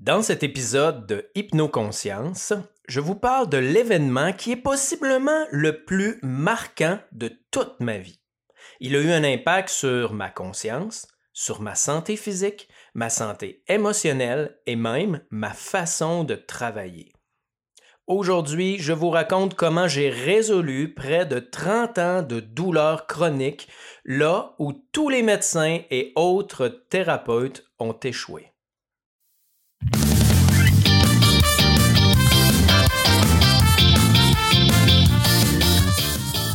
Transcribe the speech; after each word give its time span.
Dans 0.00 0.22
cet 0.22 0.42
épisode 0.42 1.06
de 1.06 1.30
Hypnoconscience, 1.36 2.52
je 2.88 2.98
vous 2.98 3.14
parle 3.14 3.48
de 3.48 3.58
l'événement 3.58 4.32
qui 4.32 4.50
est 4.50 4.56
possiblement 4.56 5.46
le 5.52 5.84
plus 5.84 6.18
marquant 6.20 6.98
de 7.12 7.30
toute 7.52 7.78
ma 7.78 7.98
vie. 7.98 8.20
Il 8.80 8.96
a 8.96 9.00
eu 9.00 9.12
un 9.12 9.22
impact 9.22 9.68
sur 9.68 10.12
ma 10.12 10.30
conscience, 10.30 11.06
sur 11.32 11.62
ma 11.62 11.76
santé 11.76 12.16
physique, 12.16 12.68
ma 12.94 13.08
santé 13.08 13.62
émotionnelle 13.68 14.58
et 14.66 14.74
même 14.74 15.20
ma 15.30 15.52
façon 15.52 16.24
de 16.24 16.34
travailler. 16.34 17.12
Aujourd'hui, 18.08 18.78
je 18.80 18.92
vous 18.92 19.10
raconte 19.10 19.54
comment 19.54 19.86
j'ai 19.86 20.10
résolu 20.10 20.92
près 20.92 21.24
de 21.24 21.38
30 21.38 21.98
ans 21.98 22.22
de 22.22 22.40
douleurs 22.40 23.06
chroniques 23.06 23.68
là 24.04 24.56
où 24.58 24.72
tous 24.72 25.08
les 25.08 25.22
médecins 25.22 25.80
et 25.90 26.12
autres 26.16 26.68
thérapeutes 26.68 27.64
ont 27.78 27.98
échoué. 28.02 28.53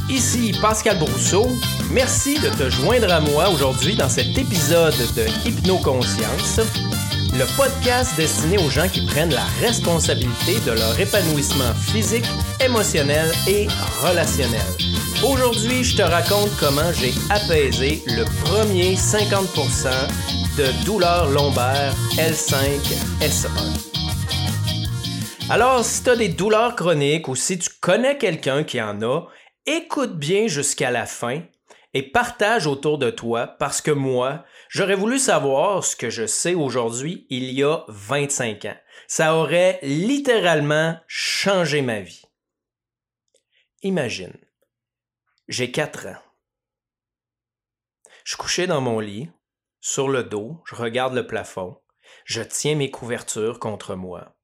Ici 0.10 0.54
Pascal 0.62 0.98
Brousseau. 0.98 1.48
Merci 1.92 2.40
de 2.40 2.50
te 2.50 2.70
joindre 2.70 3.12
à 3.12 3.20
moi 3.20 3.50
aujourd'hui 3.50 3.96
dans 3.96 4.10
cet 4.10 4.38
épisode 4.38 4.96
de 5.16 5.26
Hypnoconscience, 5.48 6.60
le 7.34 7.46
podcast 7.56 8.16
destiné 8.18 8.58
aux 8.58 8.70
gens 8.70 8.88
qui 8.88 9.06
prennent 9.06 9.34
la 9.34 9.46
responsabilité 9.62 10.60
de 10.66 10.72
leur 10.72 11.00
épanouissement 11.00 11.74
physique, 11.74 12.26
émotionnel 12.64 13.32
et 13.48 13.68
relationnel. 14.04 14.62
Aujourd'hui, 15.24 15.84
je 15.84 15.98
te 15.98 16.02
raconte 16.02 16.50
comment 16.60 16.92
j'ai 16.94 17.14
apaisé 17.30 18.04
le 18.08 18.26
premier 18.44 18.96
50% 18.96 19.90
de 20.60 20.86
douleurs 20.86 21.30
lombaires 21.30 21.94
L5-S1. 22.18 23.48
Alors, 25.50 25.86
si 25.86 26.04
tu 26.04 26.10
as 26.10 26.18
des 26.18 26.28
douleurs 26.28 26.76
chroniques 26.76 27.30
ou 27.30 27.36
si 27.38 27.58
tu 27.58 27.70
connais 27.80 28.18
quelqu'un 28.18 28.66
qui 28.66 28.82
en 28.82 29.02
a, 29.02 29.28
écoute 29.66 30.18
bien 30.18 30.48
jusqu'à 30.48 30.92
la 30.92 31.06
fin 31.06 31.44
et 31.94 32.04
partage 32.04 32.68
autour 32.68 32.98
de 32.98 33.10
toi 33.10 33.48
parce 33.48 33.80
que 33.80 33.92
moi, 33.92 34.44
j'aurais 34.68 34.96
voulu 34.96 35.18
savoir 35.18 35.86
ce 35.86 35.96
que 35.96 36.10
je 36.10 36.28
sais 36.28 36.56
aujourd'hui 36.56 37.26
il 37.30 37.54
y 37.54 37.64
a 37.64 37.86
25 37.88 38.66
ans. 38.66 38.78
Ça 39.08 39.36
aurait 39.36 39.80
littéralement 39.82 41.00
changé 41.08 41.82
ma 41.82 42.02
vie. 42.02 42.26
Imagine, 43.84 44.36
j'ai 45.48 45.72
4 45.72 46.08
ans. 46.08 46.22
Je 48.26 48.36
couché 48.36 48.68
dans 48.68 48.82
mon 48.82 49.00
lit, 49.00 49.30
sur 49.82 50.10
le 50.10 50.24
dos, 50.24 50.62
je 50.66 50.76
regarde 50.76 51.14
le 51.14 51.28
plafond, 51.28 51.82
je 52.26 52.42
tiens 52.42 52.76
mes 52.76 52.92
couvertures 52.92 53.60
contre 53.60 53.96
moi 53.96 54.36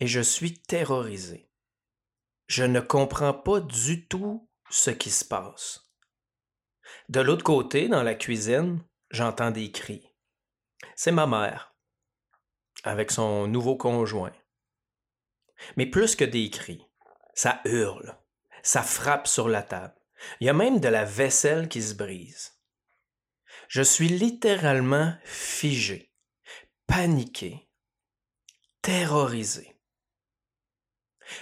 et 0.00 0.06
je 0.06 0.20
suis 0.20 0.60
terrorisé. 0.60 1.50
Je 2.48 2.64
ne 2.64 2.80
comprends 2.80 3.34
pas 3.34 3.60
du 3.60 4.06
tout 4.06 4.48
ce 4.70 4.90
qui 4.90 5.10
se 5.10 5.24
passe. 5.24 5.90
De 7.08 7.20
l'autre 7.20 7.44
côté, 7.44 7.88
dans 7.88 8.02
la 8.02 8.14
cuisine, 8.14 8.82
j'entends 9.10 9.50
des 9.50 9.70
cris. 9.72 10.12
C'est 10.94 11.12
ma 11.12 11.26
mère, 11.26 11.74
avec 12.84 13.10
son 13.10 13.46
nouveau 13.46 13.76
conjoint. 13.76 14.32
Mais 15.76 15.86
plus 15.86 16.14
que 16.14 16.24
des 16.24 16.50
cris, 16.50 16.86
ça 17.34 17.60
hurle, 17.64 18.16
ça 18.62 18.82
frappe 18.82 19.26
sur 19.26 19.48
la 19.48 19.62
table. 19.62 19.94
Il 20.40 20.46
y 20.46 20.50
a 20.50 20.54
même 20.54 20.80
de 20.80 20.88
la 20.88 21.04
vaisselle 21.04 21.68
qui 21.68 21.82
se 21.82 21.94
brise. 21.94 22.55
Je 23.68 23.82
suis 23.82 24.08
littéralement 24.08 25.12
figé, 25.24 26.12
paniqué, 26.86 27.68
terrorisé. 28.82 29.76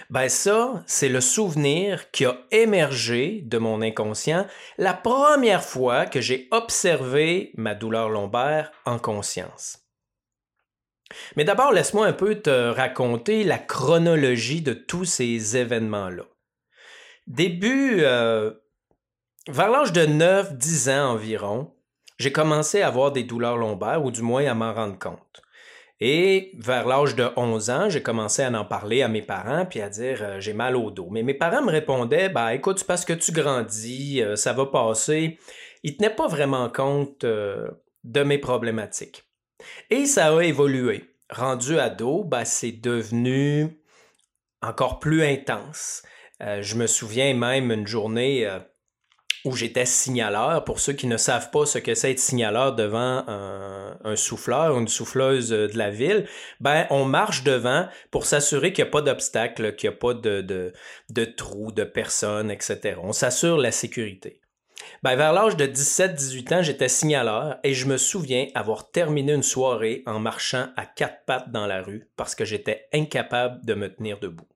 Ben 0.09 0.29
ça, 0.29 0.83
c'est 0.87 1.09
le 1.09 1.21
souvenir 1.21 2.09
qui 2.11 2.25
a 2.25 2.39
émergé 2.51 3.41
de 3.43 3.57
mon 3.57 3.81
inconscient 3.81 4.47
la 4.77 4.93
première 4.93 5.63
fois 5.63 6.05
que 6.05 6.21
j'ai 6.21 6.47
observé 6.51 7.51
ma 7.55 7.75
douleur 7.75 8.09
lombaire 8.09 8.71
en 8.85 8.97
conscience. 8.97 9.85
Mais 11.35 11.43
d'abord, 11.43 11.71
laisse-moi 11.71 12.07
un 12.07 12.13
peu 12.13 12.41
te 12.41 12.69
raconter 12.69 13.43
la 13.43 13.59
chronologie 13.59 14.61
de 14.61 14.73
tous 14.73 15.05
ces 15.05 15.55
événements-là. 15.55 16.23
Début, 17.27 17.97
euh, 17.99 18.53
vers 19.47 19.69
l'âge 19.69 19.93
de 19.93 20.05
9-10 20.05 20.89
ans 20.91 21.11
environ, 21.11 21.74
j'ai 22.17 22.31
commencé 22.31 22.81
à 22.81 22.87
avoir 22.87 23.11
des 23.11 23.23
douleurs 23.23 23.57
lombaires, 23.57 24.03
ou 24.03 24.11
du 24.11 24.21
moins 24.21 24.45
à 24.45 24.53
m'en 24.53 24.73
rendre 24.73 24.97
compte. 24.97 25.41
Et 26.01 26.51
vers 26.57 26.85
l'âge 26.85 27.15
de 27.15 27.29
11 27.37 27.69
ans, 27.69 27.89
j'ai 27.89 28.03
commencé 28.03 28.43
à 28.43 28.51
en 28.51 28.65
parler 28.65 29.01
à 29.01 29.07
mes 29.07 29.21
parents 29.21 29.65
puis 29.65 29.79
à 29.79 29.89
dire 29.89 30.19
euh, 30.21 30.39
j'ai 30.39 30.53
mal 30.53 30.75
au 30.75 30.91
dos. 30.91 31.07
Mais 31.09 31.23
mes 31.23 31.33
parents 31.33 31.61
me 31.61 31.71
répondaient 31.71 32.27
bah 32.27 32.53
écoute, 32.53 32.79
c'est 32.79 32.87
parce 32.87 33.05
que 33.05 33.13
tu 33.13 33.31
grandis, 33.31 34.21
euh, 34.21 34.35
ça 34.35 34.51
va 34.51 34.65
passer. 34.65 35.39
Ils 35.83 35.95
tenaient 35.95 36.13
pas 36.13 36.27
vraiment 36.27 36.69
compte 36.69 37.23
euh, 37.23 37.69
de 38.03 38.23
mes 38.23 38.37
problématiques. 38.37 39.23
Et 39.89 40.05
ça 40.05 40.35
a 40.35 40.43
évolué. 40.43 41.05
Rendu 41.29 41.79
ado, 41.79 42.23
bah, 42.23 42.43
c'est 42.43 42.73
devenu 42.73 43.79
encore 44.61 44.99
plus 44.99 45.23
intense. 45.23 46.03
je 46.39 46.75
me 46.75 46.87
souviens 46.87 47.33
même 47.33 47.71
une 47.71 47.87
journée 47.87 48.47
où 49.45 49.55
j'étais 49.55 49.85
signaleur. 49.85 50.63
Pour 50.65 50.79
ceux 50.79 50.93
qui 50.93 51.07
ne 51.07 51.17
savent 51.17 51.51
pas 51.51 51.65
ce 51.65 51.77
que 51.77 51.95
c'est 51.95 52.11
être 52.11 52.19
signaleur 52.19 52.75
devant 52.75 53.23
un, 53.27 54.15
souffleur 54.15 54.75
ou 54.75 54.79
une 54.79 54.87
souffleuse 54.87 55.49
de 55.49 55.77
la 55.77 55.89
ville, 55.89 56.27
ben 56.59 56.87
on 56.89 57.05
marche 57.05 57.43
devant 57.43 57.87
pour 58.11 58.25
s'assurer 58.25 58.73
qu'il 58.73 58.83
n'y 58.83 58.89
a 58.89 58.91
pas 58.91 59.01
d'obstacle, 59.01 59.75
qu'il 59.75 59.89
n'y 59.89 59.95
a 59.95 59.97
pas 59.97 60.13
de, 60.13 60.41
de, 60.41 60.73
de 61.09 61.83
personnes, 61.83 62.51
etc. 62.51 62.97
On 63.01 63.13
s'assure 63.13 63.57
la 63.57 63.71
sécurité. 63.71 64.41
Ben, 65.03 65.15
vers 65.15 65.33
l'âge 65.33 65.55
de 65.55 65.65
17-18 65.65 66.53
ans, 66.53 66.61
j'étais 66.61 66.89
signaleur 66.89 67.57
et 67.63 67.73
je 67.73 67.87
me 67.87 67.97
souviens 67.97 68.47
avoir 68.55 68.91
terminé 68.91 69.33
une 69.33 69.43
soirée 69.43 70.03
en 70.05 70.19
marchant 70.19 70.67
à 70.75 70.85
quatre 70.85 71.25
pattes 71.25 71.51
dans 71.51 71.67
la 71.67 71.81
rue 71.81 72.09
parce 72.15 72.35
que 72.35 72.45
j'étais 72.45 72.87
incapable 72.93 73.63
de 73.65 73.73
me 73.73 73.93
tenir 73.93 74.19
debout. 74.19 74.47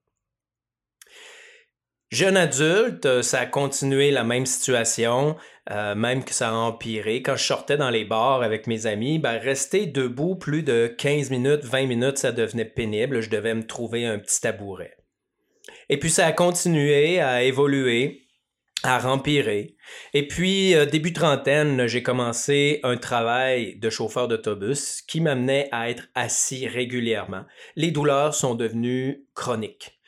Jeune 2.12 2.38
adulte, 2.38 3.06
euh, 3.06 3.22
ça 3.22 3.42
a 3.42 3.46
continué 3.46 4.10
la 4.10 4.24
même 4.24 4.48
situation, 4.48 5.36
euh, 5.70 5.94
même 5.94 6.24
que 6.24 6.34
ça 6.34 6.50
a 6.50 6.54
empiré. 6.54 7.22
Quand 7.22 7.36
je 7.36 7.44
sortais 7.44 7.78
dans 7.78 7.92
les 7.92 8.04
bars 8.04 8.42
avec 8.42 8.66
mes 8.66 8.88
amis, 8.88 9.20
ben, 9.20 9.38
rester 9.38 9.86
debout 9.86 10.36
plus 10.36 10.64
de 10.64 10.88
15 10.98 11.30
minutes, 11.30 11.64
20 11.64 11.86
minutes, 11.86 12.18
ça 12.18 12.32
devenait 12.32 12.66
pénible. 12.66 13.22
Je 13.22 13.30
devais 13.30 13.54
me 13.54 13.66
trouver 13.66 14.08
un 14.08 14.18
petit 14.18 14.42
tabouret. 14.42 14.98
Et 15.90 16.00
puis 16.00 16.10
ça 16.10 16.26
a 16.26 16.32
continué 16.32 17.20
à 17.20 17.44
évoluer, 17.44 18.24
à 18.82 18.98
rempirer. 18.98 19.76
Et 20.16 20.28
puis, 20.28 20.74
euh, 20.74 20.88
début 20.88 21.14
trentaine, 21.14 21.86
j'ai 21.86 22.02
commencé 22.02 22.80
un 22.82 22.98
travail 22.98 23.78
de 23.78 23.92
chauffeur 23.92 24.28
d'autobus 24.28 25.04
qui 25.04 25.22
m'amenait 25.22 25.70
à 25.72 25.92
être 25.92 26.08
assis 26.16 26.68
régulièrement. 26.68 27.44
Les 27.76 27.92
douleurs 27.92 28.34
sont 28.34 28.56
devenues 28.56 29.26
chroniques. 29.36 29.99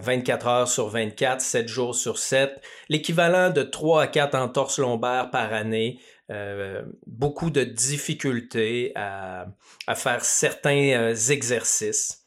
24 0.00 0.46
euh, 0.46 0.50
heures 0.50 0.68
sur 0.68 0.88
24, 0.88 1.40
7 1.40 1.68
jours 1.68 1.94
sur 1.94 2.18
7, 2.18 2.60
l'équivalent 2.88 3.50
de 3.50 3.62
3 3.62 4.02
à 4.02 4.06
4 4.06 4.34
entorses 4.34 4.78
lombaires 4.78 5.30
par 5.30 5.52
année, 5.52 6.00
euh, 6.30 6.82
beaucoup 7.06 7.50
de 7.50 7.64
difficultés 7.64 8.92
à, 8.94 9.46
faire 9.94 10.24
certains 10.24 10.92
euh, 10.92 11.14
exercices. 11.14 12.18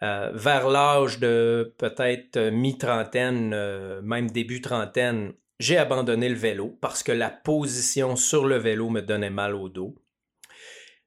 vers 0.00 0.68
l'âge 0.68 1.18
de 1.18 1.74
peut-être 1.78 2.50
mi-trentaine, 2.50 3.54
même 4.02 4.30
début 4.30 4.60
trentaine, 4.60 5.32
j'ai 5.58 5.78
abandonné 5.78 6.28
le 6.28 6.34
vélo 6.34 6.76
parce 6.82 7.02
que 7.02 7.12
la 7.12 7.30
position 7.30 8.16
sur 8.16 8.44
le 8.44 8.58
vélo 8.58 8.90
me 8.90 9.00
donnait 9.00 9.30
mal 9.30 9.54
au 9.54 9.70
dos. 9.70 9.94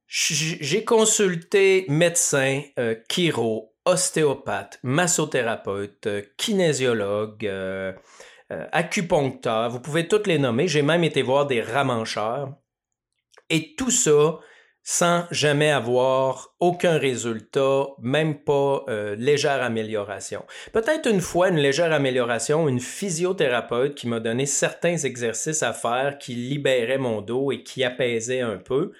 J'ai 0.07 0.83
consulté 0.83 1.85
médecin, 1.89 2.63
chiro, 3.07 3.76
ostéopathe, 3.87 4.79
massothérapeute, 4.83 6.07
kinésiologue, 6.37 7.45
euh, 7.45 7.93
euh, 8.51 8.65
acupuncteur, 8.71 9.69
vous 9.69 9.79
pouvez 9.79 10.07
toutes 10.07 10.27
les 10.27 10.39
nommer. 10.39 10.67
J'ai 10.67 10.81
même 10.81 11.03
été 11.03 11.21
voir 11.21 11.47
des 11.47 11.61
ramancheurs. 11.61 12.53
Et 13.49 13.75
tout 13.75 13.91
ça 13.91 14.39
sans 14.89 15.25
jamais 15.31 15.69
avoir 15.69 16.55
aucun 16.61 16.97
résultat, 16.97 17.87
même 18.01 18.41
pas 18.41 18.85
euh, 18.87 19.17
légère 19.17 19.61
amélioration. 19.61 20.45
Peut-être 20.71 21.09
une 21.09 21.19
fois 21.19 21.49
une 21.49 21.57
légère 21.57 21.91
amélioration, 21.91 22.69
une 22.69 22.79
physiothérapeute 22.79 23.95
qui 23.95 24.07
m'a 24.07 24.21
donné 24.21 24.45
certains 24.45 24.95
exercices 24.95 25.61
à 25.61 25.73
faire 25.73 26.17
qui 26.17 26.35
libéraient 26.35 26.97
mon 26.97 27.19
dos 27.19 27.51
et 27.51 27.63
qui 27.63 27.83
apaisaient 27.83 28.39
un 28.39 28.55
peu. 28.55 28.93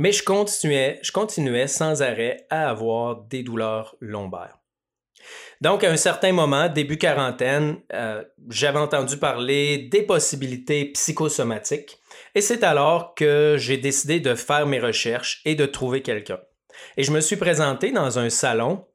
Mais 0.00 0.12
je 0.12 0.22
continuais, 0.24 1.66
sans 1.66 2.00
arrêt 2.00 2.46
à 2.48 2.70
avoir 2.70 3.20
des 3.24 3.42
douleurs 3.42 3.96
lombaires. 4.00 4.56
Donc, 5.60 5.84
à 5.84 5.90
un 5.90 5.98
certain 5.98 6.32
moment, 6.32 6.70
début 6.70 6.96
quarantaine, 6.96 7.82
euh, 7.92 8.24
j'avais 8.48 8.78
entendu 8.78 9.18
parler 9.18 9.76
des 9.92 10.00
possibilités 10.00 10.86
psychosomatiques 10.86 11.98
et 12.34 12.40
c'est 12.40 12.64
alors 12.64 13.14
que 13.14 13.56
j'ai 13.58 13.76
décidé 13.76 14.20
de 14.20 14.34
faire 14.34 14.66
mes 14.66 14.80
recherches 14.80 15.42
et 15.44 15.54
de 15.54 15.66
trouver 15.66 16.00
quelqu'un. 16.00 16.40
Et 16.96 17.02
je 17.02 17.12
me 17.12 17.20
suis 17.20 17.36
présenté 17.36 17.92
dans 17.92 18.18
un 18.18 18.30
salon 18.30 18.86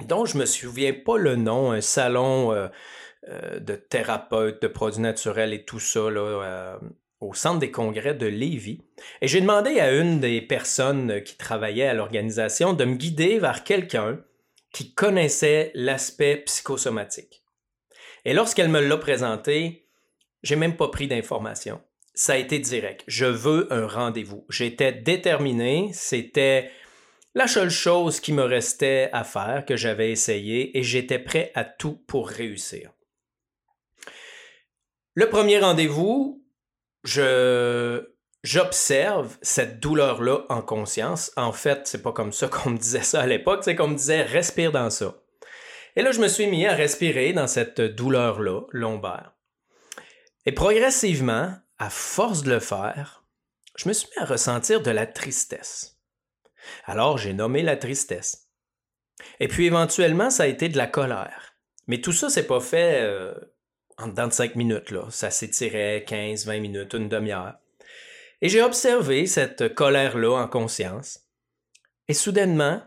dont 0.00 0.24
je 0.24 0.36
me 0.36 0.46
souviens 0.46 0.94
pas 0.94 1.16
le 1.16 1.36
nom, 1.36 1.70
un 1.70 1.80
salon 1.80 2.52
euh, 2.52 2.66
euh, 3.28 3.60
de 3.60 3.76
thérapeutes, 3.76 4.60
de 4.60 4.66
produits 4.66 5.00
naturels 5.00 5.52
et 5.52 5.64
tout 5.64 5.78
ça, 5.78 6.00
au 7.24 7.34
centre 7.34 7.58
des 7.58 7.70
congrès 7.70 8.14
de 8.14 8.26
Lévis. 8.26 8.82
Et 9.20 9.28
j'ai 9.28 9.40
demandé 9.40 9.80
à 9.80 9.92
une 9.92 10.20
des 10.20 10.40
personnes 10.40 11.22
qui 11.22 11.36
travaillait 11.36 11.86
à 11.86 11.94
l'organisation 11.94 12.72
de 12.72 12.84
me 12.84 12.94
guider 12.94 13.38
vers 13.38 13.64
quelqu'un 13.64 14.20
qui 14.72 14.94
connaissait 14.94 15.70
l'aspect 15.74 16.36
psychosomatique. 16.38 17.42
Et 18.24 18.34
lorsqu'elle 18.34 18.68
me 18.68 18.80
l'a 18.80 18.96
présenté, 18.96 19.86
j'ai 20.42 20.56
même 20.56 20.76
pas 20.76 20.88
pris 20.88 21.08
d'informations. 21.08 21.80
Ça 22.14 22.34
a 22.34 22.36
été 22.36 22.58
direct. 22.58 23.02
Je 23.06 23.26
veux 23.26 23.72
un 23.72 23.86
rendez-vous. 23.86 24.44
J'étais 24.48 24.92
déterminé. 24.92 25.90
C'était 25.92 26.70
la 27.34 27.48
seule 27.48 27.70
chose 27.70 28.20
qui 28.20 28.32
me 28.32 28.44
restait 28.44 29.10
à 29.12 29.24
faire, 29.24 29.64
que 29.66 29.76
j'avais 29.76 30.12
essayé, 30.12 30.78
et 30.78 30.82
j'étais 30.82 31.18
prêt 31.18 31.50
à 31.54 31.64
tout 31.64 31.98
pour 32.06 32.28
réussir. 32.28 32.92
Le 35.14 35.28
premier 35.28 35.58
rendez-vous, 35.58 36.43
je 37.04 38.14
j'observe 38.42 39.36
cette 39.42 39.80
douleur-là 39.80 40.44
en 40.50 40.62
conscience. 40.62 41.32
En 41.36 41.52
fait, 41.52 41.86
c'est 41.86 42.02
pas 42.02 42.12
comme 42.12 42.32
ça 42.32 42.48
qu'on 42.52 42.70
me 42.70 42.78
disait 42.78 43.02
ça 43.02 43.22
à 43.22 43.26
l'époque, 43.26 43.64
c'est 43.64 43.74
qu'on 43.74 43.88
me 43.88 43.96
disait 43.96 44.22
respire 44.22 44.72
dans 44.72 44.90
ça. 44.90 45.16
Et 45.96 46.02
là, 46.02 46.10
je 46.12 46.20
me 46.20 46.28
suis 46.28 46.46
mis 46.46 46.66
à 46.66 46.74
respirer 46.74 47.32
dans 47.32 47.46
cette 47.46 47.80
douleur-là, 47.80 48.62
lombaire. 48.70 49.32
Et 50.44 50.52
progressivement, 50.52 51.54
à 51.78 51.88
force 51.90 52.42
de 52.42 52.50
le 52.50 52.60
faire, 52.60 53.24
je 53.76 53.88
me 53.88 53.94
suis 53.94 54.08
mis 54.16 54.22
à 54.22 54.26
ressentir 54.26 54.82
de 54.82 54.90
la 54.90 55.06
tristesse. 55.06 55.98
Alors, 56.84 57.18
j'ai 57.18 57.32
nommé 57.32 57.62
la 57.62 57.76
tristesse. 57.76 58.48
Et 59.40 59.48
puis 59.48 59.66
éventuellement, 59.66 60.30
ça 60.30 60.44
a 60.44 60.46
été 60.46 60.68
de 60.68 60.76
la 60.76 60.86
colère. 60.86 61.54
Mais 61.86 62.00
tout 62.00 62.12
ça, 62.12 62.28
c'est 62.28 62.46
pas 62.46 62.60
fait 62.60 63.00
euh, 63.02 63.34
en 63.98 64.08
dedans 64.08 64.28
de 64.28 64.58
minutes, 64.58 64.90
là. 64.90 65.06
Ça 65.10 65.30
s'étirait 65.30 66.04
15, 66.06 66.46
20 66.46 66.60
minutes, 66.60 66.94
une 66.94 67.08
demi-heure. 67.08 67.54
Et 68.42 68.48
j'ai 68.48 68.62
observé 68.62 69.26
cette 69.26 69.74
colère-là 69.74 70.42
en 70.42 70.48
conscience. 70.48 71.20
Et 72.08 72.14
soudainement, 72.14 72.82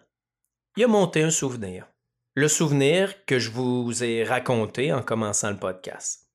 il 0.75 0.83
a 0.83 0.87
monté 0.87 1.23
un 1.23 1.31
souvenir. 1.31 1.87
Le 2.35 2.47
souvenir 2.47 3.25
que 3.25 3.39
je 3.39 3.49
vous 3.49 4.03
ai 4.03 4.23
raconté 4.23 4.93
en 4.93 5.01
commençant 5.01 5.49
le 5.49 5.57
podcast. 5.57 6.27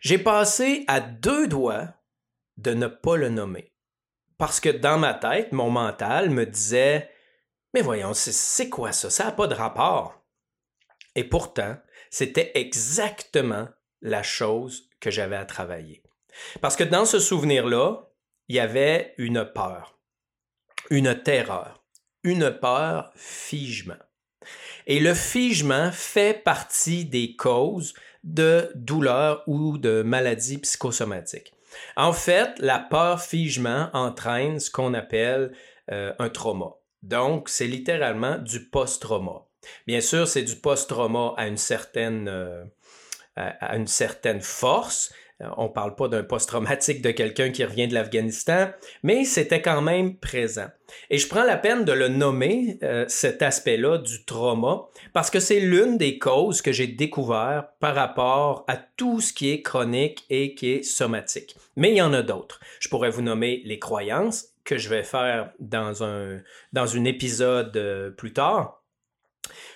J'ai 0.00 0.18
passé 0.18 0.84
à 0.86 1.00
deux 1.00 1.48
doigts 1.48 1.88
de 2.58 2.74
ne 2.74 2.86
pas 2.86 3.16
le 3.16 3.28
nommer. 3.28 3.72
Parce 4.38 4.60
que 4.60 4.68
dans 4.68 4.98
ma 4.98 5.14
tête, 5.14 5.52
mon 5.52 5.70
mental 5.70 6.30
me 6.30 6.46
disait 6.46 7.10
Mais 7.74 7.80
voyons, 7.80 8.14
c'est 8.14 8.68
quoi 8.68 8.92
ça? 8.92 9.10
Ça 9.10 9.24
n'a 9.24 9.32
pas 9.32 9.46
de 9.46 9.54
rapport. 9.54 10.22
Et 11.14 11.24
pourtant, 11.24 11.76
c'était 12.12 12.52
exactement 12.54 13.68
la 14.02 14.22
chose 14.22 14.90
que 15.00 15.10
j'avais 15.10 15.36
à 15.36 15.46
travailler. 15.46 16.02
Parce 16.60 16.76
que 16.76 16.84
dans 16.84 17.06
ce 17.06 17.18
souvenir-là, 17.18 18.10
il 18.48 18.56
y 18.56 18.60
avait 18.60 19.14
une 19.16 19.44
peur, 19.44 19.98
une 20.90 21.20
terreur, 21.22 21.82
une 22.22 22.50
peur 22.50 23.12
figement. 23.16 23.98
Et 24.86 25.00
le 25.00 25.14
figement 25.14 25.90
fait 25.90 26.34
partie 26.44 27.06
des 27.06 27.34
causes 27.34 27.94
de 28.24 28.70
douleurs 28.74 29.42
ou 29.46 29.78
de 29.78 30.02
maladies 30.02 30.58
psychosomatiques. 30.58 31.54
En 31.96 32.12
fait, 32.12 32.58
la 32.58 32.78
peur 32.78 33.22
figement 33.22 33.88
entraîne 33.94 34.60
ce 34.60 34.70
qu'on 34.70 34.92
appelle 34.92 35.56
euh, 35.90 36.12
un 36.18 36.28
trauma. 36.28 36.74
Donc, 37.02 37.48
c'est 37.48 37.66
littéralement 37.66 38.36
du 38.36 38.68
post-trauma. 38.68 39.46
Bien 39.86 40.00
sûr, 40.00 40.26
c'est 40.28 40.42
du 40.42 40.56
post-trauma 40.56 41.34
à 41.36 41.46
une 41.46 41.56
certaine, 41.56 42.28
euh, 42.28 42.64
à 43.36 43.76
une 43.76 43.86
certaine 43.86 44.40
force, 44.40 45.12
euh, 45.42 45.48
on 45.56 45.64
ne 45.64 45.68
parle 45.68 45.94
pas 45.94 46.08
d'un 46.08 46.22
post-traumatique 46.22 47.02
de 47.02 47.10
quelqu'un 47.10 47.50
qui 47.50 47.64
revient 47.64 47.88
de 47.88 47.94
l'Afghanistan, 47.94 48.70
mais 49.02 49.24
c'était 49.24 49.62
quand 49.62 49.82
même 49.82 50.16
présent. 50.16 50.68
Et 51.10 51.18
je 51.18 51.28
prends 51.28 51.44
la 51.44 51.56
peine 51.56 51.84
de 51.84 51.92
le 51.92 52.08
nommer, 52.08 52.78
euh, 52.82 53.04
cet 53.08 53.42
aspect-là 53.42 53.98
du 53.98 54.24
trauma, 54.24 54.86
parce 55.12 55.30
que 55.30 55.40
c'est 55.40 55.60
l'une 55.60 55.96
des 55.98 56.18
causes 56.18 56.62
que 56.62 56.72
j'ai 56.72 56.86
découvert 56.86 57.68
par 57.80 57.94
rapport 57.94 58.64
à 58.68 58.76
tout 58.76 59.20
ce 59.20 59.32
qui 59.32 59.50
est 59.50 59.62
chronique 59.62 60.24
et 60.30 60.54
qui 60.54 60.70
est 60.72 60.82
somatique. 60.82 61.56
Mais 61.76 61.90
il 61.90 61.96
y 61.96 62.02
en 62.02 62.12
a 62.12 62.22
d'autres. 62.22 62.60
Je 62.80 62.88
pourrais 62.88 63.10
vous 63.10 63.22
nommer 63.22 63.62
les 63.64 63.78
croyances, 63.78 64.48
que 64.64 64.78
je 64.78 64.88
vais 64.88 65.02
faire 65.02 65.50
dans 65.58 66.04
un, 66.04 66.40
dans 66.72 66.96
un 66.96 67.04
épisode 67.04 68.14
plus 68.16 68.32
tard. 68.32 68.81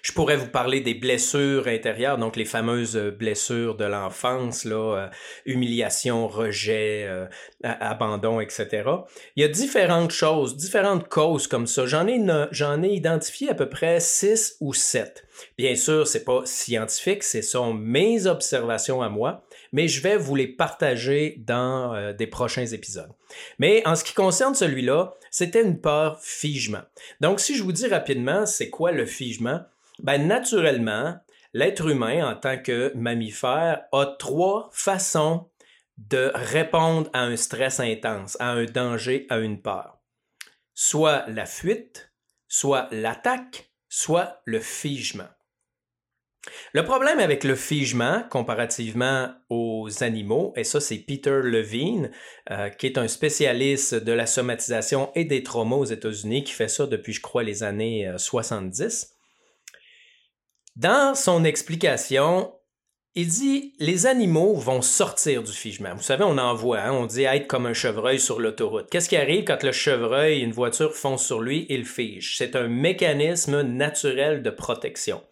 Je 0.03 0.13
pourrais 0.13 0.37
vous 0.37 0.47
parler 0.47 0.81
des 0.81 0.95
blessures 0.95 1.67
intérieures, 1.67 2.17
donc 2.17 2.37
les 2.37 2.45
fameuses 2.45 2.97
euh, 2.97 3.11
blessures 3.11 3.75
de 3.75 3.85
l'enfance, 3.85 4.65
euh, 4.65 5.09
humiliation, 5.47 6.29
rejet, 6.29 7.05
euh, 7.09 7.27
abandon, 7.65 8.41
etc. 8.41 8.85
Il 9.35 9.43
y 9.43 9.45
a 9.45 9.49
différentes 9.49 10.13
choses, 10.13 10.57
différentes 10.57 11.09
causes 11.09 11.49
comme 11.49 11.67
ça. 11.67 11.87
J'en 11.87 12.07
ai, 12.07 12.21
ai 12.21 12.95
identifié 12.95 13.51
à 13.51 13.55
peu 13.55 13.69
près 13.69 13.99
six 13.99 14.57
ou 14.61 14.73
sept. 14.73 15.27
Bien 15.59 15.75
sûr, 15.75 16.07
c'est 16.07 16.25
pas 16.25 16.43
scientifique, 16.45 17.25
ce 17.25 17.43
sont 17.43 17.75
mes 17.75 18.29
observations 18.29 19.03
à 19.03 19.09
moi, 19.09 19.43
mais 19.73 19.89
je 19.89 20.01
vais 20.01 20.17
vous 20.17 20.35
les 20.35 20.49
partager 20.49 21.37
dans 21.39 22.13
des 22.13 22.27
prochains 22.27 22.67
épisodes. 22.67 23.11
Mais 23.59 23.87
en 23.87 23.95
ce 23.95 24.05
qui 24.05 24.15
concerne 24.15 24.55
celui-là, 24.55 25.15
c'était 25.31 25.63
une 25.63 25.81
peur 25.81 26.21
figement. 26.21 26.83
Donc, 27.21 27.41
si 27.41 27.57
je 27.57 27.63
vous 27.63 27.73
dis 27.73 27.87
rapidement, 27.87 28.47
c'est 28.47 28.71
quoi 28.71 28.93
le 28.93 29.07
figement? 29.07 29.61
Ben, 30.03 30.27
naturellement, 30.27 31.17
l'être 31.53 31.89
humain, 31.89 32.31
en 32.31 32.37
tant 32.37 32.59
que 32.59 32.93
mammifère, 32.95 33.83
a 33.93 34.07
trois 34.19 34.69
façons 34.73 35.49
de 35.97 36.31
répondre 36.35 37.09
à 37.15 37.23
un 37.23 37.37
stress 37.37 37.81
intense, 37.81 38.37
à 38.41 38.51
un 38.51 38.65
danger, 38.67 39.27
à 39.31 39.39
une 39.39 39.63
peur. 39.63 39.99
Soit 40.75 41.25
la 41.29 41.47
fuite, 41.47 42.13
soit 42.49 42.89
l'attaque, 42.91 43.71
soit 43.89 44.43
le 44.45 44.61
figement. 44.61 45.29
Le 46.73 46.85
problème 46.85 47.19
avec 47.19 47.45
le 47.45 47.55
figement, 47.55 48.23
comparativement 48.31 49.31
aux 49.51 49.89
animaux, 50.03 50.53
et 50.57 50.65
ça 50.65 50.81
c'est 50.81 50.99
Peter 50.99 51.41
Levine, 51.43 52.11
euh, 52.51 52.69
qui 52.69 52.87
est 52.87 52.99
un 52.99 53.09
spécialiste 53.09 53.95
de 53.95 54.13
la 54.13 54.27
somatisation 54.27 55.11
et 55.15 55.25
des 55.25 55.43
traumas 55.43 55.77
aux 55.77 55.85
États-Unis, 55.85 56.45
qui 56.45 56.53
fait 56.53 56.69
ça 56.69 56.87
depuis, 56.87 57.13
je 57.13 57.21
crois, 57.21 57.43
les 57.43 57.63
années 57.63 58.11
70, 58.17 59.17
dans 60.77 61.15
son 61.15 61.45
explication, 61.45 62.53
il 63.15 63.29
dit 63.29 63.73
les 63.79 64.05
animaux 64.05 64.55
vont 64.57 64.83
sortir 64.83 65.43
du 65.43 65.53
figement. 65.53 65.95
Vous 65.95 66.03
savez, 66.03 66.25
on 66.25 66.37
en 66.37 66.55
voit, 66.55 66.81
hein, 66.81 66.93
on 66.93 67.07
dit 67.07 67.23
être 67.23 67.47
comme 67.47 67.65
un 67.65 67.73
chevreuil 67.73 68.21
sur 68.21 68.41
l'autoroute. 68.41 68.91
Qu'est-ce 68.91 69.09
qui 69.09 69.17
arrive 69.17 69.45
quand 69.45 69.63
le 69.63 69.73
chevreuil, 69.73 70.41
une 70.41 70.53
voiture 70.53 70.95
fonce 70.95 71.25
sur 71.25 71.41
lui, 71.41 71.65
il 71.71 71.87
fige? 71.87 72.37
C'est 72.37 72.57
un 72.57 72.69
mécanisme 72.69 73.63
naturel 73.63 74.43
de 74.43 74.51
protection. 74.51 75.23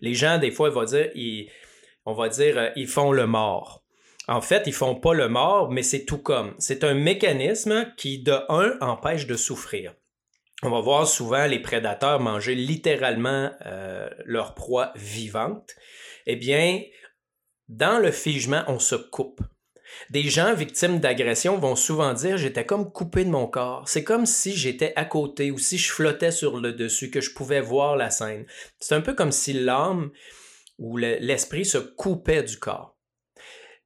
Les 0.00 0.14
gens, 0.14 0.38
des 0.38 0.50
fois, 0.50 0.70
on 0.70 2.14
va 2.14 2.28
dire, 2.28 2.58
euh, 2.58 2.70
ils 2.76 2.88
font 2.88 3.12
le 3.12 3.26
mort. 3.26 3.82
En 4.28 4.40
fait, 4.40 4.64
ils 4.66 4.72
font 4.72 4.96
pas 4.96 5.14
le 5.14 5.28
mort, 5.28 5.70
mais 5.70 5.82
c'est 5.82 6.04
tout 6.04 6.18
comme. 6.18 6.54
C'est 6.58 6.82
un 6.84 6.94
mécanisme 6.94 7.92
qui, 7.96 8.22
de 8.22 8.34
un, 8.48 8.76
empêche 8.80 9.26
de 9.26 9.36
souffrir 9.36 9.94
on 10.62 10.70
va 10.70 10.80
voir 10.80 11.06
souvent 11.06 11.46
les 11.46 11.60
prédateurs 11.60 12.20
manger 12.20 12.54
littéralement 12.54 13.50
euh, 13.66 14.08
leur 14.24 14.54
proie 14.54 14.92
vivante. 14.96 15.74
Eh 16.26 16.36
bien, 16.36 16.80
dans 17.68 17.98
le 17.98 18.10
figement, 18.10 18.62
on 18.66 18.78
se 18.78 18.94
coupe. 18.94 19.40
Des 20.10 20.24
gens 20.24 20.54
victimes 20.54 21.00
d'agression 21.00 21.58
vont 21.58 21.76
souvent 21.76 22.12
dire 22.12 22.36
j'étais 22.36 22.64
comme 22.64 22.90
coupé 22.90 23.24
de 23.24 23.30
mon 23.30 23.46
corps. 23.46 23.88
C'est 23.88 24.04
comme 24.04 24.26
si 24.26 24.56
j'étais 24.56 24.92
à 24.96 25.04
côté 25.04 25.50
ou 25.50 25.58
si 25.58 25.78
je 25.78 25.92
flottais 25.92 26.30
sur 26.30 26.58
le 26.58 26.72
dessus, 26.72 27.10
que 27.10 27.20
je 27.20 27.32
pouvais 27.32 27.60
voir 27.60 27.96
la 27.96 28.10
scène. 28.10 28.46
C'est 28.78 28.94
un 28.94 29.00
peu 29.00 29.14
comme 29.14 29.32
si 29.32 29.52
l'âme 29.52 30.10
ou 30.78 30.96
l'esprit 30.96 31.64
se 31.64 31.78
coupait 31.78 32.42
du 32.42 32.58
corps. 32.58 32.96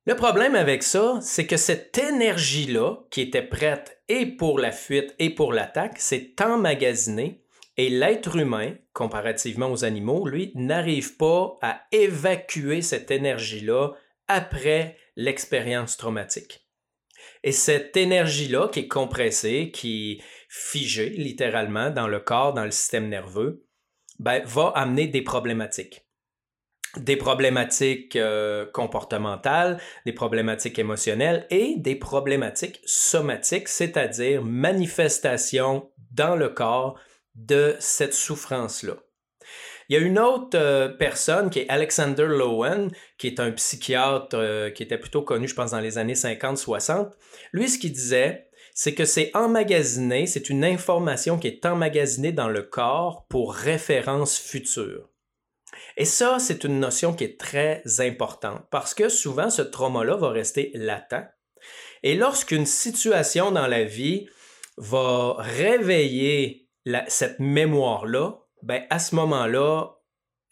Le 0.07 0.17
problème 0.17 0.55
avec 0.55 0.83
ça, 0.83 1.19
c'est 1.23 1.47
que 1.47 1.57
cette 1.57 1.97
énergie-là, 1.99 2.97
qui 3.11 3.21
était 3.21 3.43
prête 3.43 4.03
et 4.09 4.27
pour 4.27 4.59
la 4.59 4.73
fuite 4.73 5.15
et 5.19 5.31
pour 5.31 5.53
l'attaque, 5.53 5.99
s'est 5.99 6.35
emmagasinée 6.43 7.45
et 7.77 7.89
l'être 7.89 8.37
humain, 8.37 8.75
comparativement 8.93 9.71
aux 9.71 9.85
animaux, 9.85 10.27
lui, 10.27 10.53
n'arrive 10.55 11.17
pas 11.17 11.59
à 11.63 11.83
évacuer 11.93 12.83
cette 12.83 13.11
énergie-là 13.11 13.93
après 14.31 14.97
l'expérience 15.17 15.97
traumatique. 15.97 16.67
Et 17.43 17.53
cette 17.53 17.97
énergie-là 17.97 18.69
qui 18.69 18.81
est 18.81 18.89
compressée, 18.89 19.71
qui 19.73 20.13
est 20.13 20.25
figée 20.49 21.11
littéralement 21.11 21.91
dans 21.91 22.07
le 22.07 22.21
corps, 22.21 22.55
dans 22.55 22.65
le 22.65 22.71
système 22.71 23.09
nerveux, 23.09 23.67
ben, 24.19 24.43
va 24.45 24.73
amener 24.75 25.07
des 25.07 25.23
problématiques 25.23 26.07
des 26.97 27.17
problématiques 27.17 28.17
euh, 28.17 28.67
comportementales, 28.67 29.81
des 30.07 30.13
problématiques 30.13 30.79
émotionnelles 30.79 31.47
et 31.51 31.77
des 31.77 31.95
problématiques 31.95 32.81
somatiques, 32.85 33.69
c'est-à-dire 33.69 34.43
manifestations 34.43 35.89
dans 36.11 36.35
le 36.35 36.49
corps 36.49 36.99
de 37.35 37.77
cette 37.79 38.15
souffrance-là. 38.15 38.97
Il 39.91 39.95
y 39.95 39.97
a 39.97 40.07
une 40.07 40.21
autre 40.21 40.57
euh, 40.57 40.89
personne 40.89 41.51
qui 41.51 41.59
est 41.59 41.69
Alexander 41.69 42.27
Lowen, 42.29 42.93
qui 43.19 43.27
est 43.27 43.41
un 43.41 43.51
psychiatre 43.51 44.37
euh, 44.37 44.71
qui 44.71 44.85
était 44.85 44.99
plutôt 44.99 45.23
connu, 45.23 45.49
je 45.49 45.55
pense, 45.57 45.73
dans 45.73 45.81
les 45.81 45.99
années 45.99 46.15
50-60. 46.15 47.11
Lui, 47.53 47.69
ce 47.69 47.77
qu'il 47.77 47.91
disait, 47.91 48.47
c'est 48.73 48.95
que 48.95 49.05
c'est 49.05 49.33
emmagasiné, 49.35 50.29
c'est 50.29 50.49
une 50.49 50.65
information 50.65 51.41
qui 51.41 51.49
est 51.49 51.67
emmagasinée 51.67 52.31
dans 52.31 52.49
le 52.49 52.63
corps 52.63 53.27
pour 53.29 53.53
référence 53.53 54.39
future. 54.39 55.09
Et 55.97 56.05
ça, 56.05 56.39
c'est 56.39 56.63
une 56.63 56.79
notion 56.79 57.13
qui 57.13 57.25
est 57.25 57.41
très 57.41 57.83
importante 57.99 58.63
parce 58.71 58.95
que 58.95 59.09
souvent, 59.09 59.51
ce 59.51 59.63
trauma-là 59.63 60.15
va 60.15 60.31
rester 60.31 60.71
latent. 60.75 61.35
Et 62.05 62.15
lorsqu'une 62.15 62.65
situation 62.65 63.51
dans 63.51 63.67
la 63.67 63.83
vie 63.83 64.29
va 64.77 65.35
réveiller 65.37 66.69
cette 67.09 67.41
mémoire-là, 67.41 68.40
ben, 68.63 68.85
à 68.91 68.99
ce 68.99 69.15
moment-là, 69.15 69.97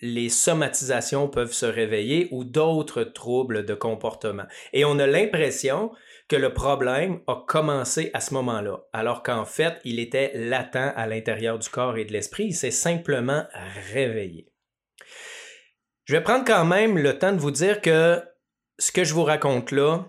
les 0.01 0.29
somatisations 0.29 1.29
peuvent 1.29 1.53
se 1.53 1.67
réveiller 1.67 2.29
ou 2.31 2.45
d'autres 2.45 3.03
troubles 3.03 3.65
de 3.65 3.75
comportement. 3.75 4.45
Et 4.73 4.85
on 4.85 4.99
a 4.99 5.07
l'impression 5.07 5.91
que 6.29 6.37
le 6.37 6.53
problème 6.53 7.21
a 7.27 7.43
commencé 7.47 8.11
à 8.13 8.21
ce 8.21 8.35
moment-là, 8.35 8.81
alors 8.93 9.23
qu'en 9.23 9.45
fait, 9.45 9.81
il 9.85 9.99
était 9.99 10.33
latent 10.35 10.77
à 10.95 11.07
l'intérieur 11.07 11.59
du 11.59 11.69
corps 11.69 11.97
et 11.97 12.05
de 12.05 12.13
l'esprit, 12.13 12.45
il 12.45 12.55
s'est 12.55 12.71
simplement 12.71 13.45
réveillé. 13.93 14.53
Je 16.05 16.15
vais 16.15 16.23
prendre 16.23 16.45
quand 16.45 16.65
même 16.65 16.99
le 16.99 17.19
temps 17.19 17.33
de 17.33 17.39
vous 17.39 17.51
dire 17.51 17.81
que 17.81 18.23
ce 18.79 18.93
que 18.93 19.05
je 19.05 19.15
vous 19.15 19.25
raconte 19.25 19.73
là, 19.73 20.07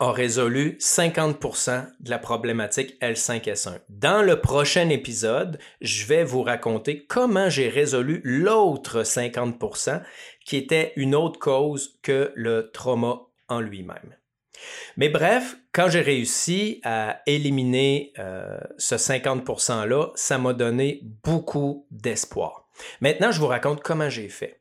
a 0.00 0.10
résolu 0.10 0.76
50% 0.80 1.86
de 2.00 2.10
la 2.10 2.18
problématique 2.18 2.96
L5S1. 3.00 3.80
Dans 3.88 4.22
le 4.22 4.40
prochain 4.40 4.88
épisode, 4.88 5.58
je 5.80 6.06
vais 6.06 6.24
vous 6.24 6.42
raconter 6.42 7.06
comment 7.06 7.48
j'ai 7.48 7.68
résolu 7.68 8.20
l'autre 8.24 9.02
50% 9.02 10.02
qui 10.44 10.56
était 10.56 10.92
une 10.96 11.14
autre 11.14 11.38
cause 11.38 11.98
que 12.02 12.32
le 12.34 12.70
trauma 12.72 13.22
en 13.48 13.60
lui-même. 13.60 14.16
Mais 14.96 15.08
bref, 15.08 15.56
quand 15.72 15.88
j'ai 15.88 16.00
réussi 16.00 16.80
à 16.84 17.20
éliminer 17.26 18.12
euh, 18.18 18.58
ce 18.78 18.94
50%-là, 18.94 20.10
ça 20.14 20.38
m'a 20.38 20.52
donné 20.52 21.00
beaucoup 21.24 21.86
d'espoir. 21.90 22.68
Maintenant, 23.00 23.32
je 23.32 23.40
vous 23.40 23.46
raconte 23.46 23.82
comment 23.82 24.08
j'ai 24.08 24.28
fait. 24.28 24.60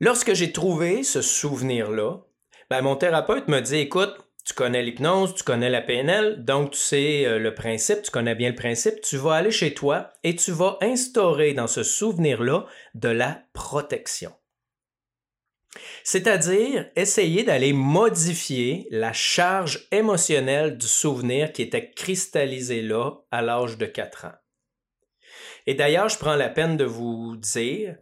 Lorsque 0.00 0.34
j'ai 0.34 0.52
trouvé 0.52 1.02
ce 1.02 1.22
souvenir-là, 1.22 2.20
ben, 2.70 2.82
mon 2.82 2.96
thérapeute 2.96 3.48
me 3.48 3.60
dit, 3.60 3.76
écoute, 3.78 4.16
tu 4.44 4.54
connais 4.54 4.82
l'hypnose, 4.82 5.34
tu 5.34 5.42
connais 5.42 5.70
la 5.70 5.82
PNL, 5.82 6.44
donc 6.44 6.70
tu 6.70 6.78
sais 6.78 7.26
euh, 7.26 7.38
le 7.38 7.54
principe, 7.54 8.02
tu 8.02 8.12
connais 8.12 8.36
bien 8.36 8.50
le 8.50 8.54
principe, 8.54 9.00
tu 9.00 9.16
vas 9.16 9.34
aller 9.34 9.50
chez 9.50 9.74
toi 9.74 10.12
et 10.22 10.36
tu 10.36 10.52
vas 10.52 10.78
instaurer 10.80 11.52
dans 11.52 11.66
ce 11.66 11.82
souvenir-là 11.82 12.66
de 12.94 13.08
la 13.08 13.42
protection. 13.54 14.32
C'est-à-dire 16.04 16.88
essayer 16.94 17.42
d'aller 17.42 17.72
modifier 17.72 18.86
la 18.90 19.12
charge 19.12 19.88
émotionnelle 19.90 20.78
du 20.78 20.86
souvenir 20.86 21.52
qui 21.52 21.62
était 21.62 21.90
cristallisé 21.90 22.82
là 22.82 23.10
à 23.32 23.42
l'âge 23.42 23.76
de 23.76 23.86
4 23.86 24.26
ans. 24.26 24.34
Et 25.66 25.74
d'ailleurs, 25.74 26.08
je 26.08 26.18
prends 26.18 26.36
la 26.36 26.48
peine 26.48 26.76
de 26.76 26.84
vous 26.84 27.36
dire 27.36 27.96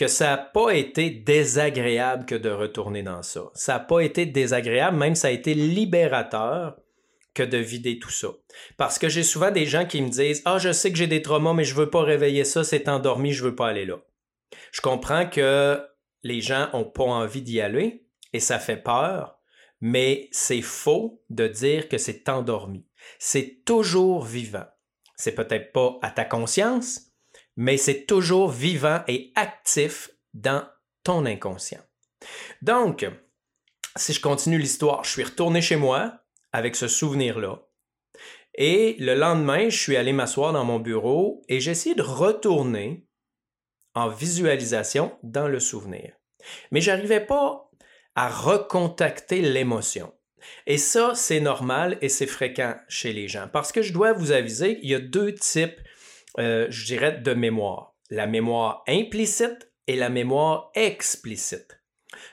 que 0.00 0.08
ça 0.08 0.28
n'a 0.28 0.38
pas 0.38 0.70
été 0.70 1.10
désagréable 1.10 2.24
que 2.24 2.34
de 2.34 2.48
retourner 2.48 3.02
dans 3.02 3.22
ça. 3.22 3.50
Ça 3.52 3.74
n'a 3.74 3.80
pas 3.80 4.00
été 4.00 4.24
désagréable, 4.24 4.96
même 4.96 5.14
ça 5.14 5.28
a 5.28 5.30
été 5.30 5.52
libérateur 5.52 6.78
que 7.34 7.42
de 7.42 7.58
vider 7.58 7.98
tout 7.98 8.08
ça. 8.08 8.28
Parce 8.78 8.98
que 8.98 9.10
j'ai 9.10 9.22
souvent 9.22 9.50
des 9.50 9.66
gens 9.66 9.84
qui 9.84 10.00
me 10.00 10.08
disent 10.08 10.40
Ah, 10.46 10.56
je 10.56 10.72
sais 10.72 10.90
que 10.90 10.96
j'ai 10.96 11.06
des 11.06 11.20
traumas, 11.20 11.52
mais 11.52 11.64
je 11.64 11.74
veux 11.74 11.90
pas 11.90 12.02
réveiller 12.02 12.44
ça, 12.44 12.64
c'est 12.64 12.88
endormi, 12.88 13.32
je 13.34 13.44
veux 13.44 13.54
pas 13.54 13.68
aller 13.68 13.84
là. 13.84 13.98
Je 14.72 14.80
comprends 14.80 15.28
que 15.28 15.78
les 16.22 16.40
gens 16.40 16.70
n'ont 16.72 16.84
pas 16.84 17.04
envie 17.04 17.42
d'y 17.42 17.60
aller 17.60 18.06
et 18.32 18.40
ça 18.40 18.58
fait 18.58 18.82
peur, 18.82 19.38
mais 19.82 20.30
c'est 20.32 20.62
faux 20.62 21.22
de 21.28 21.46
dire 21.46 21.90
que 21.90 21.98
c'est 21.98 22.26
endormi. 22.30 22.86
C'est 23.18 23.66
toujours 23.66 24.24
vivant. 24.24 24.64
C'est 25.16 25.34
peut-être 25.34 25.72
pas 25.72 25.98
à 26.00 26.10
ta 26.10 26.24
conscience, 26.24 27.09
mais 27.56 27.76
c'est 27.76 28.06
toujours 28.06 28.50
vivant 28.50 29.02
et 29.08 29.32
actif 29.34 30.10
dans 30.34 30.64
ton 31.04 31.26
inconscient. 31.26 31.82
Donc, 32.62 33.06
si 33.96 34.12
je 34.12 34.20
continue 34.20 34.58
l'histoire, 34.58 35.04
je 35.04 35.10
suis 35.10 35.24
retourné 35.24 35.60
chez 35.60 35.76
moi 35.76 36.20
avec 36.52 36.76
ce 36.76 36.88
souvenir-là. 36.88 37.62
Et 38.54 38.96
le 38.98 39.14
lendemain, 39.14 39.68
je 39.68 39.78
suis 39.78 39.96
allé 39.96 40.12
m'asseoir 40.12 40.52
dans 40.52 40.64
mon 40.64 40.78
bureau 40.78 41.42
et 41.48 41.60
j'ai 41.60 41.70
essayé 41.70 41.94
de 41.94 42.02
retourner 42.02 43.06
en 43.94 44.08
visualisation 44.08 45.16
dans 45.22 45.48
le 45.48 45.60
souvenir. 45.60 46.12
Mais 46.70 46.80
j'arrivais 46.80 47.24
pas 47.24 47.70
à 48.14 48.28
recontacter 48.28 49.40
l'émotion. 49.40 50.12
Et 50.66 50.78
ça, 50.78 51.12
c'est 51.14 51.40
normal 51.40 51.98
et 52.00 52.08
c'est 52.08 52.26
fréquent 52.26 52.76
chez 52.88 53.12
les 53.12 53.28
gens. 53.28 53.48
Parce 53.52 53.72
que 53.72 53.82
je 53.82 53.92
dois 53.92 54.12
vous 54.12 54.32
aviser, 54.32 54.78
il 54.82 54.90
y 54.90 54.94
a 54.94 55.00
deux 55.00 55.34
types 55.34 55.80
euh, 56.38 56.66
je 56.70 56.84
dirais, 56.86 57.18
de 57.18 57.34
mémoire. 57.34 57.94
La 58.10 58.26
mémoire 58.26 58.82
implicite 58.88 59.70
et 59.86 59.96
la 59.96 60.08
mémoire 60.08 60.70
explicite. 60.74 61.80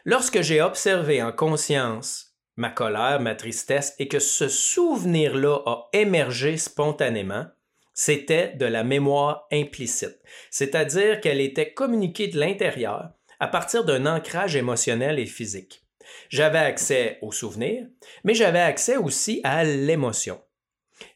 Lorsque 0.06 0.42
j'ai 0.42 0.62
observé 0.62 1.22
en 1.22 1.32
conscience 1.32 2.28
ma 2.56 2.70
colère, 2.70 3.20
ma 3.22 3.36
tristesse, 3.36 3.96
et 4.00 4.08
que 4.08 4.20
ce 4.20 4.48
souvenir-là 4.48 5.60
a 5.66 5.90
émergé 5.94 6.58
spontanément, 6.58 7.46
c'était 7.94 8.54
de 8.56 8.66
la 8.66 8.84
mémoire 8.84 9.48
implicite, 9.52 10.20
c'est-à-dire 10.52 11.22
qu'elle 11.22 11.42
était 11.42 11.74
communiquée 11.74 12.28
de 12.28 12.40
l'intérieur 12.40 13.12
à 13.40 13.48
partir 13.48 13.86
d'un 13.86 14.06
ancrage 14.06 14.56
émotionnel 14.56 15.20
et 15.20 15.26
physique. 15.26 15.84
J'avais 16.30 16.60
accès 16.60 17.20
au 17.22 17.32
souvenir, 17.32 17.88
mais 18.24 18.34
j'avais 18.34 18.60
accès 18.60 18.98
aussi 18.98 19.42
à 19.44 19.64
l'émotion. 19.64 20.40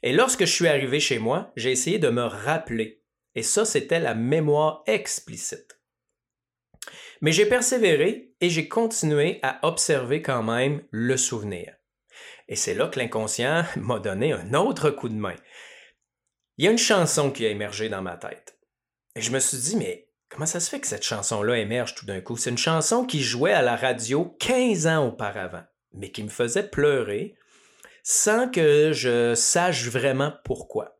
Et 0.03 0.13
lorsque 0.13 0.45
je 0.45 0.51
suis 0.51 0.67
arrivé 0.67 1.00
chez 1.00 1.19
moi, 1.19 1.51
j'ai 1.55 1.71
essayé 1.71 2.00
de 2.00 2.09
me 2.09 2.23
rappeler. 2.23 3.03
Et 3.35 3.43
ça, 3.43 3.65
c'était 3.65 4.00
la 4.00 4.15
mémoire 4.15 4.83
explicite. 4.88 5.79
Mais 7.21 7.31
j'ai 7.31 7.45
persévéré 7.45 8.33
et 8.41 8.50
j'ai 8.50 8.67
continué 8.67 9.39
à 9.43 9.59
observer 9.65 10.21
quand 10.21 10.43
même 10.43 10.83
le 10.89 11.17
souvenir. 11.17 11.75
Et 12.47 12.55
c'est 12.55 12.73
là 12.73 12.88
que 12.88 13.00
l'inconscient 13.00 13.63
m'a 13.77 14.00
donné 14.00 14.33
un 14.33 14.53
autre 14.53 14.89
coup 14.89 15.09
de 15.09 15.15
main. 15.15 15.35
Il 16.57 16.65
y 16.65 16.67
a 16.67 16.71
une 16.71 16.77
chanson 16.77 17.31
qui 17.31 17.45
a 17.45 17.50
émergé 17.50 17.89
dans 17.89 18.01
ma 18.01 18.17
tête. 18.17 18.57
Et 19.15 19.21
je 19.21 19.31
me 19.31 19.39
suis 19.39 19.57
dit, 19.57 19.77
mais 19.77 20.09
comment 20.29 20.45
ça 20.45 20.59
se 20.59 20.69
fait 20.69 20.79
que 20.79 20.88
cette 20.88 21.03
chanson-là 21.03 21.57
émerge 21.57 21.95
tout 21.95 22.05
d'un 22.05 22.21
coup? 22.21 22.38
C'est 22.38 22.50
une 22.50 22.57
chanson 22.57 23.05
qui 23.05 23.21
jouait 23.21 23.53
à 23.53 23.61
la 23.61 23.75
radio 23.75 24.35
15 24.39 24.88
ans 24.88 25.07
auparavant, 25.07 25.63
mais 25.93 26.11
qui 26.11 26.23
me 26.23 26.29
faisait 26.29 26.67
pleurer 26.67 27.35
sans 28.03 28.50
que 28.50 28.91
je 28.93 29.36
sache 29.36 29.88
vraiment 29.88 30.34
pourquoi. 30.43 30.98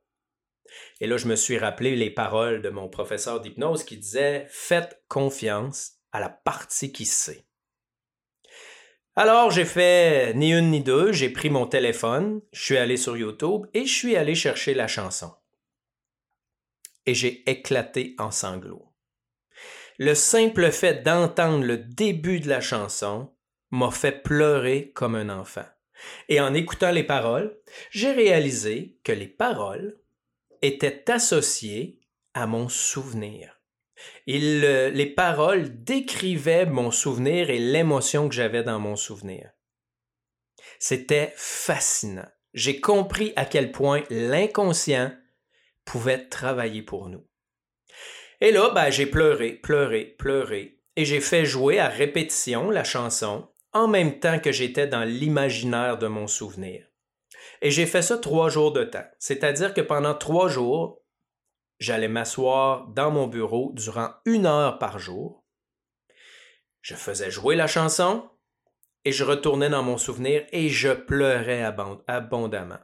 Et 1.00 1.08
là, 1.08 1.17
je 1.17 1.27
me 1.27 1.36
suis 1.36 1.58
rappelé 1.58 1.96
les 1.96 2.12
paroles 2.12 2.62
de 2.62 2.70
mon 2.70 2.88
professeur 2.88 3.41
d'hypnose 3.41 3.84
qui 3.84 3.98
disait 3.98 4.46
Faites 4.50 5.01
confiance 5.08 5.93
à 6.12 6.20
la 6.20 6.29
partie 6.29 6.91
qui 6.91 7.05
sait. 7.05 7.46
Alors, 9.15 9.51
j'ai 9.51 9.65
fait 9.65 10.34
ni 10.36 10.53
une 10.53 10.72
ni 10.72 10.81
deux, 10.81 11.12
j'ai 11.12 11.29
pris 11.29 11.50
mon 11.50 11.65
téléphone, 11.65 12.41
je 12.53 12.63
suis 12.63 12.77
allé 12.77 12.96
sur 12.96 13.17
YouTube 13.17 13.65
et 13.74 13.86
je 13.86 13.93
suis 13.93 14.15
allé 14.15 14.36
chercher 14.36 14.74
la 14.74 14.88
chanson. 14.88 15.34
Et 17.05 17.13
j'ai 17.13 17.50
éclaté 17.50 18.15
en 18.20 18.31
sanglots. 18.31 18.93
Le 19.98 20.15
simple 20.15 20.72
fait 20.72 21.03
d'entendre 21.03 21.65
le 21.65 21.77
début 21.77 22.39
de 22.39 22.48
la 22.48 22.62
chanson 22.62 23.34
m'a 23.72 23.91
fait 23.91 24.24
pleurer 24.24 24.91
comme 24.93 25.15
un 25.15 25.29
enfant. 25.29 25.65
Et 26.29 26.39
en 26.39 26.53
écoutant 26.53 26.91
les 26.91 27.03
paroles, 27.03 27.58
j'ai 27.89 28.12
réalisé 28.12 28.98
que 29.03 29.12
les 29.12 29.27
paroles 29.27 30.00
étaient 30.62 31.10
associées 31.10 32.00
à 32.34 32.48
mon 32.48 32.70
souvenir. 32.70 33.60
les 34.25 35.13
paroles 35.15 35.84
décrivaient 35.84 36.65
mon 36.65 36.91
souvenir 36.91 37.50
et 37.50 37.60
l'émotion 37.60 38.29
que 38.29 38.36
j'avais 38.36 38.63
dans 38.63 38.79
mon 38.79 38.96
souvenir. 38.96 39.51
C'était 40.79 41.34
fascinant. 41.36 42.27
J'ai 42.53 42.79
compris 42.79 43.34
à 43.36 43.46
quel 43.46 43.72
point 43.72 44.03
l'inconscient 44.10 45.12
pouvait 45.86 46.27
travailler 46.27 46.81
pour 46.81 47.10
nous. 47.10 47.25
Et 48.39 48.51
là, 48.51 48.72
ben, 48.72 48.89
j'ai 48.89 49.05
pleuré, 49.05 49.53
pleuré, 49.53 50.05
pleuré, 50.17 50.79
et 50.96 51.05
j'ai 51.05 51.22
fait 51.22 51.46
jouer 51.46 51.79
à 51.79 51.88
répétition 51.88 52.72
la 52.72 52.84
chanson 52.84 53.48
en 53.73 53.87
même 53.87 54.19
temps 54.19 54.39
que 54.39 54.51
j'étais 54.51 54.87
dans 54.87 55.03
l'imaginaire 55.03 55.97
de 55.97 56.07
mon 56.07 56.27
souvenir. 56.27 56.85
Et 57.61 57.71
j'ai 57.71 57.85
fait 57.85 58.01
ça 58.01 58.17
trois 58.17 58.49
jours 58.49 58.71
de 58.71 58.83
temps. 58.83 59.05
C'est-à-dire 59.19 59.73
que 59.73 59.81
pendant 59.81 60.15
trois 60.15 60.47
jours, 60.47 61.01
j'allais 61.79 62.07
m'asseoir 62.07 62.87
dans 62.87 63.11
mon 63.11 63.27
bureau 63.27 63.71
durant 63.75 64.09
une 64.25 64.45
heure 64.45 64.79
par 64.79 64.99
jour. 64.99 65.43
Je 66.81 66.95
faisais 66.95 67.31
jouer 67.31 67.55
la 67.55 67.67
chanson 67.67 68.29
et 69.05 69.11
je 69.11 69.23
retournais 69.23 69.69
dans 69.69 69.83
mon 69.83 69.97
souvenir 69.97 70.45
et 70.51 70.69
je 70.69 70.89
pleurais 70.89 71.63
abondamment. 72.07 72.79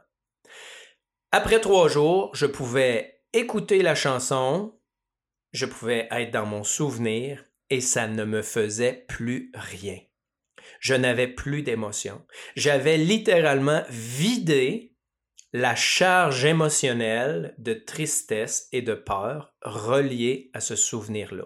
Après 1.30 1.60
trois 1.60 1.88
jours, 1.88 2.34
je 2.34 2.46
pouvais 2.46 3.22
écouter 3.32 3.82
la 3.82 3.94
chanson, 3.94 4.80
je 5.52 5.66
pouvais 5.66 6.08
être 6.10 6.30
dans 6.30 6.46
mon 6.46 6.64
souvenir 6.64 7.44
et 7.70 7.80
ça 7.80 8.06
ne 8.06 8.24
me 8.24 8.42
faisait 8.42 9.04
plus 9.08 9.52
rien. 9.54 9.98
Je 10.80 10.94
n'avais 10.94 11.28
plus 11.28 11.62
d'émotion. 11.62 12.24
J'avais 12.56 12.96
littéralement 12.96 13.82
vidé 13.90 14.96
la 15.52 15.74
charge 15.74 16.44
émotionnelle 16.44 17.54
de 17.58 17.74
tristesse 17.74 18.68
et 18.72 18.82
de 18.82 18.94
peur 18.94 19.54
reliée 19.62 20.50
à 20.54 20.60
ce 20.60 20.76
souvenir-là. 20.76 21.44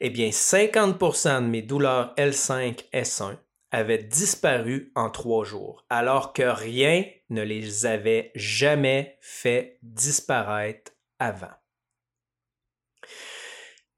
Eh 0.00 0.10
bien, 0.10 0.30
50% 0.30 1.42
de 1.42 1.46
mes 1.46 1.62
douleurs 1.62 2.12
L5, 2.16 2.90
S1 2.92 3.38
avaient 3.70 4.02
disparu 4.02 4.92
en 4.94 5.10
trois 5.10 5.44
jours, 5.44 5.86
alors 5.88 6.32
que 6.32 6.42
rien 6.42 7.04
ne 7.30 7.42
les 7.42 7.86
avait 7.86 8.32
jamais 8.34 9.16
fait 9.20 9.78
disparaître 9.82 10.92
avant. 11.18 11.54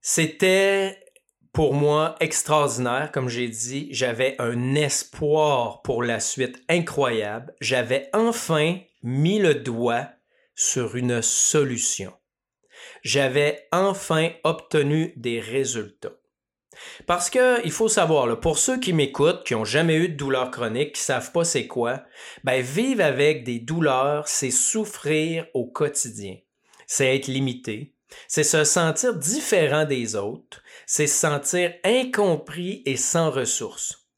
C'était 0.01 1.04
pour 1.55 1.73
moi 1.73 2.17
extraordinaire, 2.19 3.11
comme 3.13 3.29
j'ai 3.29 3.49
dit. 3.49 3.89
J'avais 3.93 4.35
un 4.41 4.75
espoir 4.75 5.83
pour 5.83 6.03
la 6.03 6.21
suite 6.21 6.61
incroyable. 6.69 7.55
J'avais 7.61 8.11
enfin 8.13 8.79
mis 9.03 9.39
le 9.39 9.55
doigt 9.55 10.09
sur 10.57 10.97
une 10.97 11.23
solution. 11.23 12.13
J'avais 13.03 13.67
enfin 13.71 14.31
obtenu 14.43 15.15
des 15.17 15.41
résultats. 15.41 16.13
Parce 17.07 17.31
que 17.31 17.65
il 17.65 17.71
faut 17.71 17.89
savoir, 17.89 18.41
pour 18.41 18.59
ceux 18.59 18.81
qui 18.81 18.93
m'écoutent, 18.93 19.45
qui 19.45 19.55
n'ont 19.55 19.65
jamais 19.65 19.97
eu 19.97 20.09
de 20.09 20.17
douleur 20.17 20.51
chronique, 20.51 20.95
qui 20.95 21.03
savent 21.03 21.31
pas 21.31 21.45
c'est 21.45 21.69
quoi, 21.69 22.03
ben 22.43 22.61
vivre 22.61 23.05
avec 23.05 23.45
des 23.45 23.61
douleurs, 23.61 24.27
c'est 24.27 24.51
souffrir 24.51 25.47
au 25.55 25.67
quotidien. 25.67 26.37
C'est 26.89 27.15
être 27.15 27.29
limité, 27.29 27.94
c'est 28.29 28.45
se 28.45 28.65
sentir 28.65 29.15
différent 29.15 29.85
des 29.85 30.17
autres, 30.17 30.63
c'est 30.87 31.07
se 31.07 31.19
sentir 31.19 31.73
incompris 31.85 32.83
et 32.87 32.97
sans 32.97 33.31
ressources. 33.31 34.09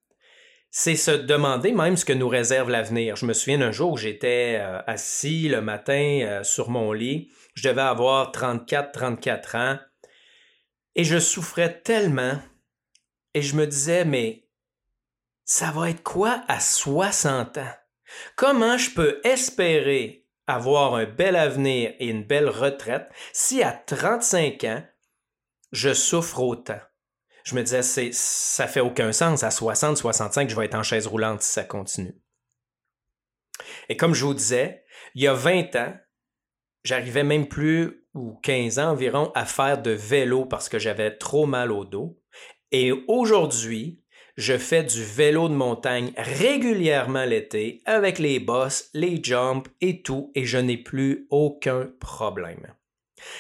C'est 0.70 0.96
se 0.96 1.10
demander 1.10 1.72
même 1.72 1.96
ce 1.96 2.04
que 2.04 2.12
nous 2.12 2.28
réserve 2.28 2.68
l'avenir. 2.68 3.16
Je 3.16 3.24
me 3.24 3.32
souviens 3.32 3.58
d'un 3.58 3.72
jour 3.72 3.92
où 3.92 3.96
j'étais 3.96 4.58
euh, 4.60 4.82
assis 4.86 5.48
le 5.48 5.62
matin 5.62 6.20
euh, 6.22 6.44
sur 6.44 6.68
mon 6.68 6.92
lit, 6.92 7.30
je 7.54 7.68
devais 7.68 7.82
avoir 7.82 8.32
34-34 8.32 9.56
ans, 9.56 9.78
et 10.94 11.04
je 11.04 11.18
souffrais 11.18 11.80
tellement, 11.80 12.38
et 13.32 13.42
je 13.42 13.56
me 13.56 13.66
disais, 13.66 14.04
mais 14.04 14.46
ça 15.44 15.70
va 15.70 15.90
être 15.90 16.02
quoi 16.02 16.42
à 16.48 16.60
60 16.60 17.58
ans? 17.58 17.74
Comment 18.34 18.76
je 18.76 18.90
peux 18.90 19.20
espérer 19.24 20.25
avoir 20.46 20.94
un 20.94 21.04
bel 21.04 21.36
avenir 21.36 21.92
et 21.98 22.08
une 22.08 22.24
belle 22.24 22.48
retraite 22.48 23.08
si 23.32 23.62
à 23.62 23.72
35 23.72 24.64
ans, 24.64 24.84
je 25.72 25.92
souffre 25.92 26.40
autant. 26.40 26.80
Je 27.44 27.54
me 27.54 27.62
disais, 27.62 27.82
c'est, 27.82 28.10
ça 28.12 28.66
fait 28.66 28.80
aucun 28.80 29.12
sens. 29.12 29.44
À 29.44 29.50
60, 29.50 29.96
65, 29.96 30.50
je 30.50 30.56
vais 30.56 30.64
être 30.64 30.74
en 30.74 30.82
chaise 30.82 31.06
roulante 31.06 31.42
si 31.42 31.52
ça 31.52 31.64
continue. 31.64 32.14
Et 33.88 33.96
comme 33.96 34.14
je 34.14 34.24
vous 34.24 34.34
disais, 34.34 34.84
il 35.14 35.22
y 35.22 35.28
a 35.28 35.32
20 35.32 35.76
ans, 35.76 35.96
j'arrivais 36.82 37.22
même 37.22 37.46
plus, 37.46 38.04
ou 38.14 38.34
15 38.42 38.78
ans 38.78 38.90
environ, 38.90 39.30
à 39.34 39.44
faire 39.44 39.80
de 39.80 39.92
vélo 39.92 40.44
parce 40.44 40.68
que 40.68 40.78
j'avais 40.78 41.16
trop 41.16 41.46
mal 41.46 41.70
au 41.70 41.84
dos. 41.84 42.20
Et 42.72 42.92
aujourd'hui, 43.06 44.02
je 44.36 44.58
fais 44.58 44.84
du 44.84 45.02
vélo 45.02 45.48
de 45.48 45.54
montagne 45.54 46.12
régulièrement 46.16 47.24
l'été 47.24 47.80
avec 47.86 48.18
les 48.18 48.38
bosses, 48.38 48.90
les 48.92 49.22
jumps 49.22 49.68
et 49.80 50.02
tout, 50.02 50.30
et 50.34 50.44
je 50.44 50.58
n'ai 50.58 50.76
plus 50.76 51.26
aucun 51.30 51.90
problème. 52.00 52.74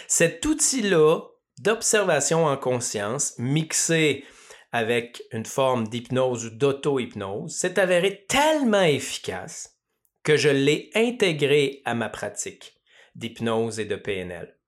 Cet 0.08 0.44
outil-là 0.44 1.20
d'observation 1.60 2.46
en 2.46 2.56
conscience, 2.56 3.34
mixé 3.38 4.24
avec 4.72 5.22
une 5.32 5.46
forme 5.46 5.86
d'hypnose 5.86 6.46
ou 6.46 6.50
d'auto-hypnose, 6.50 7.54
s'est 7.54 7.78
avéré 7.78 8.24
tellement 8.28 8.82
efficace 8.82 9.78
que 10.22 10.36
je 10.36 10.48
l'ai 10.48 10.90
intégré 10.94 11.82
à 11.84 11.94
ma 11.94 12.08
pratique 12.08 12.74
d'hypnose 13.14 13.80
et 13.80 13.84
de 13.84 13.96
PNL, 13.96 14.58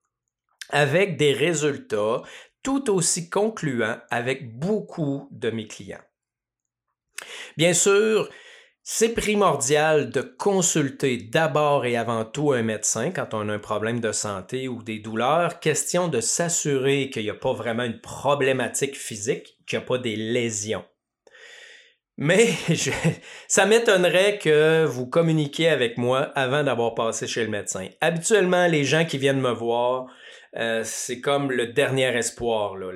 avec 0.71 1.17
des 1.17 1.33
résultats 1.33 2.23
tout 2.63 2.91
aussi 2.91 3.29
concluants 3.29 3.99
avec 4.11 4.59
beaucoup 4.59 5.29
de 5.31 5.51
mes 5.51 5.67
clients. 5.67 5.99
Bien 7.59 7.73
sûr, 7.73 8.29
c'est 8.85 9.15
primordial 9.15 10.11
de 10.11 10.21
consulter 10.21 11.17
d'abord 11.17 11.87
et 11.87 11.97
avant 11.97 12.25
tout 12.25 12.53
un 12.53 12.63
médecin 12.63 13.11
quand 13.11 13.35
on 13.35 13.49
a 13.49 13.55
un 13.55 13.59
problème 13.59 13.99
de 13.99 14.13
santé 14.13 14.69
ou 14.69 14.85
des 14.85 15.01
douleurs. 15.01 15.59
Question 15.59 16.07
de 16.07 16.21
s'assurer 16.21 17.11
qu'il 17.11 17.25
n'y 17.25 17.31
a 17.31 17.35
pas 17.35 17.53
vraiment 17.53 17.83
une 17.83 18.01
problématique 18.01 18.97
physique, 18.97 19.57
qu'il 19.67 19.77
n'y 19.77 19.85
a 19.85 19.89
pas 19.89 19.99
des 19.99 20.15
lésions. 20.15 20.85
Mais 22.17 22.47
ça 23.49 23.67
m'étonnerait 23.67 24.39
que 24.39 24.85
vous 24.85 25.09
communiquiez 25.09 25.69
avec 25.69 25.99
moi 25.99 26.31
avant 26.37 26.63
d'avoir 26.63 26.95
passé 26.95 27.27
chez 27.27 27.43
le 27.43 27.51
médecin. 27.51 27.89
Habituellement, 28.01 28.69
les 28.69 28.85
gens 28.85 29.05
qui 29.05 29.19
viennent 29.19 29.41
me 29.41 29.51
voir, 29.51 30.07
euh, 30.57 30.83
c'est 30.85 31.21
comme 31.21 31.51
le 31.51 31.67
dernier 31.67 32.17
espoir. 32.17 32.77
Là, 32.77 32.93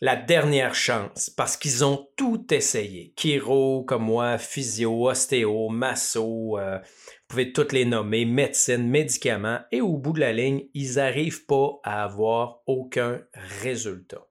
la 0.00 0.16
dernière 0.16 0.74
chance 0.74 1.30
parce 1.30 1.56
qu'ils 1.56 1.84
ont 1.84 2.08
tout 2.16 2.52
essayé. 2.52 3.12
Chiro, 3.16 3.84
comme 3.84 4.04
moi, 4.04 4.38
physio, 4.38 5.08
ostéo, 5.08 5.68
masso, 5.68 6.58
euh, 6.58 6.78
vous 6.78 7.26
pouvez 7.28 7.52
toutes 7.52 7.72
les 7.72 7.84
nommer, 7.84 8.24
médecine, 8.24 8.88
médicaments, 8.88 9.60
et 9.72 9.80
au 9.80 9.96
bout 9.96 10.12
de 10.12 10.20
la 10.20 10.32
ligne, 10.32 10.64
ils 10.74 10.94
n'arrivent 10.94 11.46
pas 11.46 11.80
à 11.82 12.04
avoir 12.04 12.60
aucun 12.66 13.20
résultat. 13.62 14.26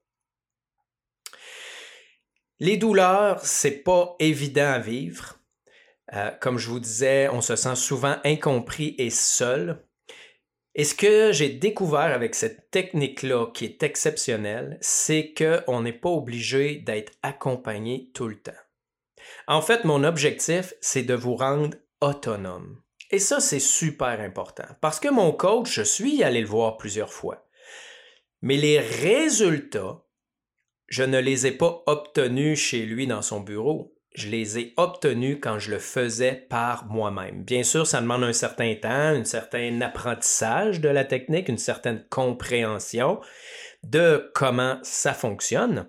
Les 2.59 2.77
douleurs, 2.77 3.39
c'est 3.45 3.83
pas 3.83 4.15
évident 4.19 4.71
à 4.71 4.79
vivre. 4.79 5.37
Euh, 6.13 6.31
comme 6.39 6.57
je 6.57 6.69
vous 6.69 6.79
disais, 6.79 7.29
on 7.29 7.41
se 7.41 7.55
sent 7.55 7.75
souvent 7.75 8.17
incompris 8.23 8.95
et 8.97 9.09
seul. 9.09 9.85
Et 10.77 10.83
ce 10.83 10.93
que 10.93 11.31
j'ai 11.31 11.49
découvert 11.49 12.13
avec 12.13 12.35
cette 12.35 12.69
technique-là, 12.69 13.47
qui 13.47 13.65
est 13.65 13.81
exceptionnelle, 13.81 14.77
c'est 14.79 15.33
qu'on 15.33 15.81
n'est 15.81 15.91
pas 15.91 16.09
obligé 16.09 16.75
d'être 16.75 17.13
accompagné 17.23 18.11
tout 18.13 18.27
le 18.27 18.39
temps. 18.39 18.51
En 19.47 19.63
fait, 19.63 19.85
mon 19.85 20.03
objectif, 20.03 20.75
c'est 20.79 21.01
de 21.01 21.15
vous 21.15 21.35
rendre 21.35 21.75
autonome. 21.99 22.79
Et 23.09 23.17
ça, 23.17 23.39
c'est 23.39 23.59
super 23.59 24.21
important. 24.21 24.67
Parce 24.79 24.99
que 24.99 25.07
mon 25.07 25.31
coach, 25.31 25.73
je 25.73 25.81
suis 25.81 26.21
allé 26.23 26.41
le 26.41 26.47
voir 26.47 26.77
plusieurs 26.77 27.11
fois. 27.11 27.47
Mais 28.41 28.57
les 28.57 28.79
résultats, 28.79 30.03
je 30.87 31.01
ne 31.01 31.17
les 31.19 31.47
ai 31.47 31.51
pas 31.51 31.81
obtenus 31.87 32.59
chez 32.59 32.85
lui 32.85 33.07
dans 33.07 33.23
son 33.23 33.39
bureau 33.39 33.96
je 34.17 34.29
les 34.29 34.57
ai 34.57 34.73
obtenus 34.77 35.37
quand 35.39 35.59
je 35.59 35.69
le 35.69 35.77
faisais 35.77 36.33
par 36.49 36.87
moi-même. 36.87 37.43
Bien 37.43 37.61
sûr, 37.61 37.85
ça 37.85 38.01
demande 38.01 38.23
un 38.23 38.33
certain 38.33 38.73
temps, 38.73 38.89
un 38.89 39.23
certain 39.23 39.79
apprentissage 39.79 40.81
de 40.81 40.89
la 40.89 41.05
technique, 41.05 41.49
une 41.49 41.59
certaine 41.59 42.03
compréhension 42.09 43.21
de 43.83 44.31
comment 44.33 44.79
ça 44.81 45.13
fonctionne. 45.13 45.87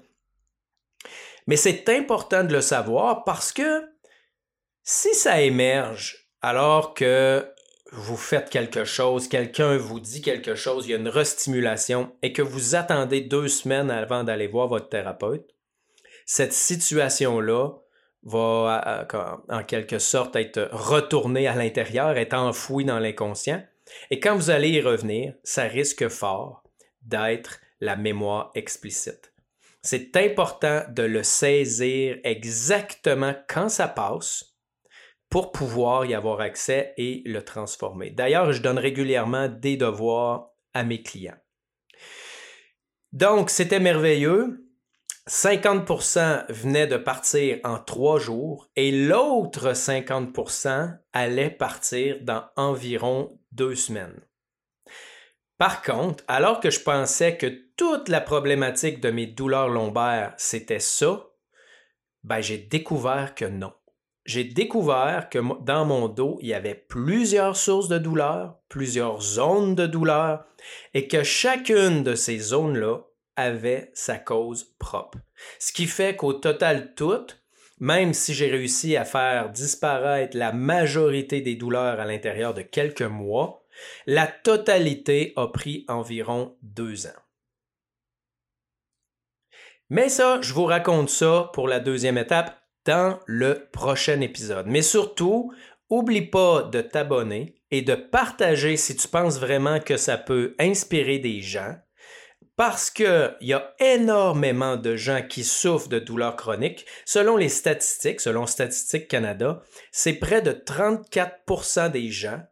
Mais 1.47 1.57
c'est 1.57 1.89
important 1.89 2.45
de 2.45 2.53
le 2.53 2.61
savoir 2.61 3.25
parce 3.25 3.51
que 3.51 3.83
si 4.83 5.15
ça 5.15 5.41
émerge 5.41 6.29
alors 6.43 6.93
que 6.93 7.51
vous 7.93 8.19
faites 8.19 8.51
quelque 8.51 8.85
chose, 8.85 9.29
quelqu'un 9.29 9.79
vous 9.79 10.01
dit 10.01 10.21
quelque 10.21 10.55
chose, 10.55 10.87
il 10.87 10.91
y 10.91 10.95
a 10.95 10.99
une 10.99 11.09
restimulation 11.09 12.15
et 12.21 12.35
que 12.35 12.43
vous 12.43 12.75
attendez 12.75 13.23
deux 13.23 13.49
semaines 13.49 13.91
avant 13.91 14.23
d'aller 14.23 14.49
voir 14.49 14.69
votre 14.69 14.91
thérapeute, 14.91 15.49
cette 16.27 16.53
situation-là 16.53 17.71
va 18.29 19.07
en 19.49 19.65
quelque 19.65 19.99
sorte 19.99 20.37
être 20.37 20.69
retourné 20.73 21.47
à 21.49 21.55
l'intérieur, 21.55 22.17
être 22.17 22.35
enfoui 22.35 22.85
dans 22.85 22.99
l'inconscient. 22.99 23.63
Et 24.11 24.21
quand 24.21 24.37
vous 24.37 24.51
allez 24.51 24.71
y 24.71 24.81
revenir, 24.81 25.35
ça 25.43 25.63
risque 25.65 26.09
fort 26.09 26.63
d'être 27.03 27.61
la 27.81 27.97
mémoire 27.97 28.51
explicite. 28.55 29.33
C'est 29.83 30.17
important 30.17 30.83
de 30.91 31.03
le 31.03 31.23
saisir 31.23 32.19
exactement 32.25 33.35
quand 33.49 33.69
ça 33.69 33.89
passe 33.89 34.57
pour 35.31 35.53
pouvoir 35.53 36.05
y 36.07 36.15
avoir 36.15 36.41
accès 36.41 36.95
et 36.97 37.23
le 37.27 37.43
transformer. 37.45 38.11
D'ailleurs, 38.11 38.53
je 38.53 38.63
donne 38.63 38.79
régulièrement 38.79 39.49
des 39.49 39.77
devoirs 39.77 40.51
à 40.75 40.85
mes 40.85 41.03
clients. 41.03 41.37
Donc, 43.13 43.51
c'était 43.51 43.81
merveilleux. 43.81 44.68
50% 45.29 46.51
venait 46.51 46.87
de 46.87 46.97
partir 46.97 47.59
en 47.63 47.79
trois 47.79 48.19
jours 48.19 48.71
et 48.77 48.91
l'autre 48.91 49.73
50% 49.75 50.99
allait 51.13 51.51
partir 51.51 52.17
dans 52.23 52.45
environ 52.57 53.39
deux 53.53 53.75
semaines. 53.75 54.21
Par 55.59 55.83
contre, 55.83 56.25
alors 56.29 56.61
que 56.61 56.71
je 56.71 56.81
pensais 56.81 57.37
que 57.37 57.47
toute 57.77 58.09
la 58.09 58.23
problématique 58.23 59.01
de 59.01 59.11
mes 59.11 59.27
douleurs 59.27 59.69
lombaires, 59.69 60.33
c'était 60.39 60.81
ça, 60.81 61.27
ben 62.25 62.41
j'ai 62.41 62.59
découvert 62.59 63.35
que 63.35 63.45
non. 63.45 63.73
j'ai 64.25 64.45
découvert 64.45 65.29
que 65.31 65.39
dans 65.63 65.85
mon 65.85 66.09
dos, 66.09 66.39
il 66.41 66.49
y 66.49 66.55
avait 66.55 66.75
plusieurs 66.75 67.57
sources 67.57 67.89
de 67.89 67.99
douleur, 67.99 68.59
plusieurs 68.69 69.21
zones 69.21 69.75
de 69.75 69.87
douleur, 69.87 70.45
et 70.95 71.09
que 71.09 71.23
chacune 71.23 72.03
de 72.03 72.15
ces 72.15 72.39
zones-là 72.39 73.08
avait 73.39 73.91
sa 73.95 74.19
cause 74.19 74.75
propre. 74.79 75.19
Ce 75.59 75.73
qui 75.73 75.87
fait 75.87 76.17
qu'au 76.17 76.33
total 76.33 76.95
tout, 76.95 77.27
même 77.81 78.13
si 78.13 78.35
j'ai 78.35 78.49
réussi 78.49 78.97
à 78.97 79.05
faire 79.05 79.51
disparaître 79.51 80.37
la 80.37 80.53
majorité 80.53 81.41
des 81.41 81.55
douleurs 81.55 82.01
à 82.01 82.05
l'intérieur 82.05 82.53
de 82.53 82.63
quelques 82.63 83.03
mois, 83.03 83.63
la 84.07 84.27
totalité 84.27 85.33
a 85.37 85.47
pris 85.47 85.85
environ 85.89 86.57
deux 86.63 87.07
ans. 87.07 87.23
Mais 89.89 90.09
ça, 90.09 90.41
je 90.43 90.53
vous 90.53 90.67
raconte 90.67 91.09
ça 91.09 91.51
pour 91.55 91.69
la 91.69 91.81
deuxième 91.81 92.19
étape 92.19 92.61
dans 92.85 93.21
le 93.27 93.69
prochain 93.73 94.21
épisode. 94.21 94.67
Mais 94.67 94.83
surtout, 94.83 95.53
oublie 95.89 96.27
pas 96.27 96.65
de 96.65 96.81
t'abonner 96.81 97.55
et 97.71 97.83
de 97.83 97.95
partager 97.95 98.77
si 98.77 98.97
tu 98.97 99.09
penses 99.09 99.39
vraiment 99.39 99.79
que 99.79 99.97
ça 99.97 100.19
peut 100.19 100.55
inspirer 100.59 101.19
des 101.19 101.41
gens. 101.41 101.77
Parce 102.59 102.91
qu'il 102.91 103.37
y 103.41 103.53
a 103.53 103.73
énormément 103.79 104.77
de 104.77 104.97
gens 104.97 105.23
qui 105.23 105.45
souffrent 105.45 105.89
de 105.89 106.01
douleurs 106.01 106.35
chroniques. 106.35 106.87
Selon 107.05 107.37
les 107.37 107.49
statistiques, 107.49 108.21
selon 108.21 108.47
Statistique 108.47 109.07
Canada, 109.07 109.63
c'est 109.93 110.15
près 110.15 110.43
de 110.43 110.51
34% 110.51 111.93
des 111.93 112.11
gens 112.11 112.43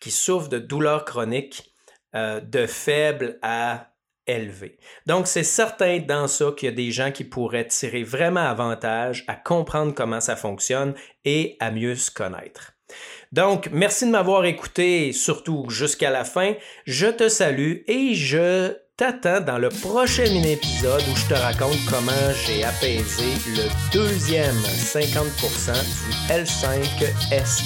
qui 0.00 0.10
souffrent 0.10 0.48
de 0.48 0.58
douleurs 0.58 1.04
chroniques 1.04 1.72
euh, 2.16 2.40
de 2.40 2.66
faibles 2.66 3.38
à 3.42 3.92
élevé. 4.26 4.76
Donc, 5.06 5.28
c'est 5.28 5.44
certain 5.44 6.00
dans 6.00 6.26
ça 6.26 6.50
qu'il 6.56 6.68
y 6.68 6.72
a 6.72 6.74
des 6.74 6.90
gens 6.90 7.12
qui 7.12 7.22
pourraient 7.22 7.68
tirer 7.68 8.02
vraiment 8.02 8.40
avantage 8.40 9.22
à 9.28 9.36
comprendre 9.36 9.94
comment 9.94 10.20
ça 10.20 10.34
fonctionne 10.34 10.94
et 11.24 11.56
à 11.60 11.70
mieux 11.70 11.94
se 11.94 12.10
connaître. 12.10 12.72
Donc, 13.30 13.68
merci 13.70 14.04
de 14.04 14.10
m'avoir 14.10 14.46
écouté, 14.46 15.12
surtout 15.12 15.70
jusqu'à 15.70 16.10
la 16.10 16.24
fin. 16.24 16.54
Je 16.86 17.06
te 17.06 17.28
salue 17.28 17.82
et 17.86 18.14
je 18.14 18.83
t'attends 18.96 19.40
dans 19.40 19.58
le 19.58 19.70
prochain 19.70 20.22
épisode 20.24 21.02
où 21.10 21.16
je 21.16 21.26
te 21.26 21.34
raconte 21.34 21.78
comment 21.90 22.12
j'ai 22.46 22.62
apaisé 22.62 23.34
le 23.48 23.68
deuxième 23.92 24.54
50% 24.54 25.72
du 25.72 26.12
L5S. 26.32 27.62